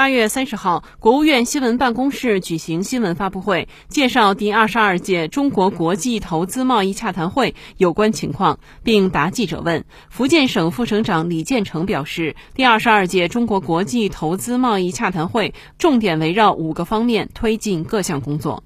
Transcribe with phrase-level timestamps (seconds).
[0.00, 9.84] 八月三十号，国务院新闻办公室举行新闻发布会，介绍第二十二届中国国际投资贸易洽谈会有关情况，并答记者问。
[10.08, 18.64] 福建省副省长李建成表示，第二十二届中国国际投资贸易洽谈会重点围绕五个方面推进各项工作。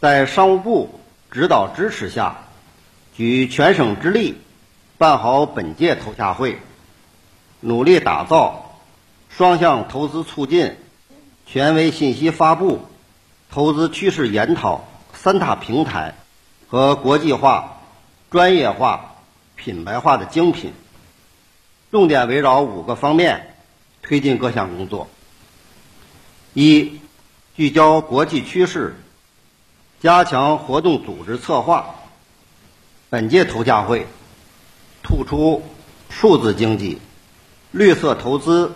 [0.00, 1.00] 在商务部
[1.30, 2.38] 指导支持下，
[3.14, 4.36] 举全省之力，
[4.96, 6.56] 办好本届投洽会，
[7.60, 8.61] 努力打造。
[9.36, 10.76] 双向投资促进、
[11.46, 12.82] 权威信息发布、
[13.50, 16.14] 投资趋势研讨三大平台
[16.68, 17.80] 和国际化、
[18.30, 19.16] 专业化、
[19.56, 20.74] 品牌化的精品，
[21.90, 23.54] 重点围绕五个方面
[24.02, 25.08] 推进各项工作：
[26.52, 27.00] 一、
[27.56, 28.96] 聚焦国际趋势，
[30.00, 31.94] 加强活动组织策划。
[33.08, 34.06] 本届投洽会
[35.02, 35.62] 突出
[36.10, 36.98] 数字经济、
[37.70, 38.74] 绿色投资。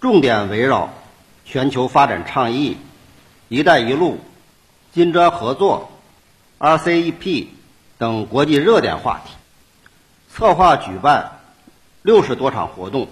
[0.00, 0.88] 重点围绕
[1.44, 2.78] 全球发展倡议、
[3.48, 4.18] “一带一路”、
[4.94, 5.90] 金砖合作、
[6.58, 7.48] RCEP
[7.98, 9.32] 等国际热点话题，
[10.34, 11.40] 策划举办
[12.00, 13.08] 六十多场活动，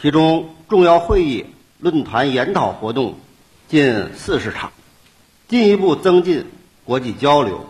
[0.00, 1.44] 其中重要会议、
[1.78, 3.18] 论坛、研讨活动
[3.68, 4.72] 近四十场，
[5.46, 6.50] 进一步增进
[6.84, 7.66] 国际交流，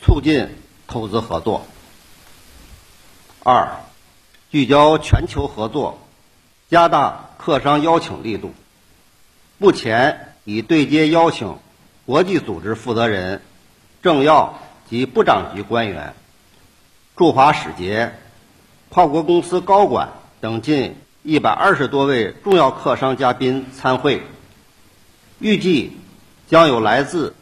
[0.00, 0.48] 促进
[0.86, 1.66] 投资合作。
[3.42, 3.68] 二、
[4.50, 5.98] 聚焦全球合作。
[6.68, 8.52] 加大客商邀请力度，
[9.58, 11.58] 目前已对接邀请
[12.06, 13.40] 国际组织负责人、
[14.02, 14.58] 政要
[14.90, 16.14] 及部长级官员、
[17.14, 18.14] 驻华使节、
[18.88, 24.22] 跨国公司高管等近一百二十多位重要客商嘉宾参会。
[25.38, 25.96] 预计
[26.48, 27.36] 将有来自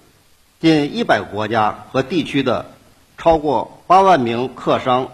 [0.61, 2.73] 近一百个国家和地区的
[3.17, 5.09] 超过八万名客商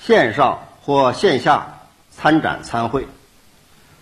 [0.00, 3.08] 线上或线下参展参会。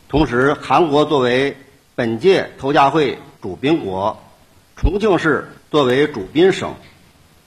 [0.09, 1.57] 同时，韩国作为
[1.97, 4.23] 本届投洽会主宾国，
[4.77, 6.75] 重庆市作为主宾省，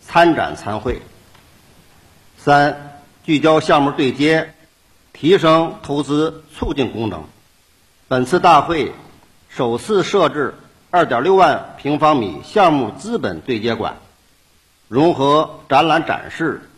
[0.01, 1.01] 参展参会。
[2.37, 4.53] 三、聚焦项目对接，
[5.13, 7.23] 提升投资促进功能。
[8.09, 8.91] 本次大会
[9.47, 10.53] 首次设置
[10.91, 13.99] 2.6万平方米项目资本对接馆，
[14.89, 16.69] 融合展览展示、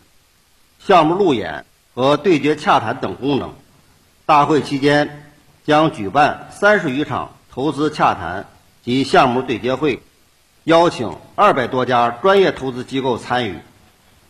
[0.77, 3.55] 项目路演和对接洽谈等功能。
[4.27, 5.30] 大会期间。
[5.65, 8.47] 将举办三十余场投资洽谈
[8.83, 10.01] 及项目对接会，
[10.63, 13.59] 邀请二百多家专业投资机构参与，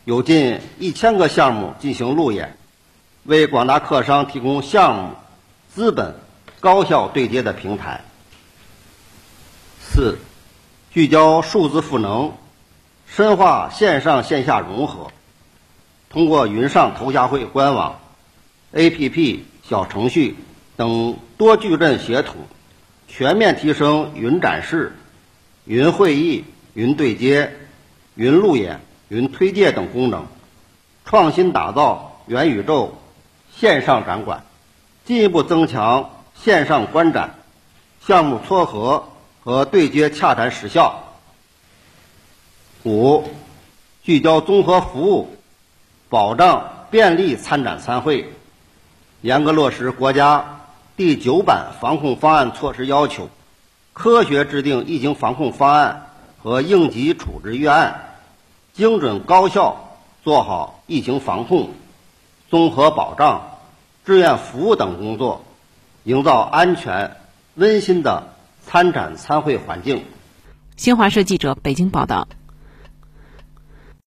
[0.03, 2.57] 有近一千个项目进行路演，
[3.23, 5.11] 为广大客商提供项目、
[5.73, 6.15] 资本
[6.59, 8.01] 高效对接的平台。
[9.79, 10.17] 四、
[10.91, 12.33] 聚焦数字赋能，
[13.07, 15.11] 深化线上线下融合，
[16.09, 17.99] 通过云上投洽会官网、
[18.73, 20.35] APP 小程序。
[20.81, 22.37] 等多矩阵协同，
[23.07, 24.93] 全面提升云展示、
[25.63, 26.43] 云会议、
[26.73, 27.55] 云对接、
[28.15, 30.25] 云路演、云推介等功能，
[31.05, 32.97] 创新打造元宇宙
[33.55, 34.43] 线上展馆，
[35.05, 37.35] 进一步增强线上观展、
[38.03, 39.07] 项目撮合
[39.43, 41.13] 和对接洽谈实效。
[42.85, 43.23] 五、
[44.01, 45.37] 聚焦综合服务，
[46.09, 48.33] 保障便利参展参会，
[49.21, 50.57] 严格落实国家。
[51.01, 53.27] 第九版防控方案措施要求，
[53.91, 58.11] 科学制定疫情防控方案和应急处置预案，
[58.71, 61.71] 精准高效做好疫情防控、
[62.51, 63.57] 综合保障、
[64.05, 65.43] 志愿服务等工作，
[66.03, 67.17] 营造安全
[67.55, 70.05] 温馨的参展参会环境。
[70.75, 72.27] 新华社记者北京报道。